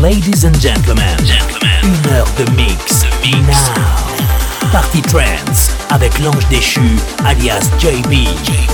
[0.00, 3.02] Ladies and gentlemen, gentlemen, une heure de mix.
[3.48, 4.70] Now.
[4.70, 8.28] Party Trance avec l'ange déchu alias JB,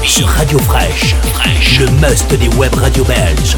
[0.04, 1.14] sur Radio Fresh,
[1.80, 3.56] le must des web radio belges.